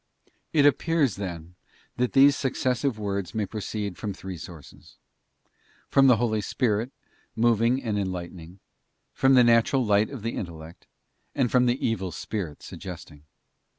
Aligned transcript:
It 0.51 0.65
appears, 0.65 1.17
then, 1.17 1.53
that 1.97 2.13
these 2.13 2.35
Successive 2.35 2.97
Words 2.97 3.35
may 3.35 3.45
proceed 3.45 3.99
from 3.99 4.15
three 4.15 4.35
sources: 4.35 4.97
from 5.89 6.07
the 6.07 6.15
Holy 6.17 6.41
Spirit, 6.41 6.91
moving 7.35 7.83
and 7.83 7.99
en 7.99 8.11
lightening; 8.11 8.61
from 9.13 9.35
the 9.35 9.43
natural 9.43 9.85
light 9.85 10.09
of 10.09 10.23
the 10.23 10.31
intellect; 10.35 10.87
and 11.35 11.51
from 11.51 11.67
the 11.67 11.87
evil 11.87 12.11
spirit 12.11 12.63
suggesting. 12.63 13.25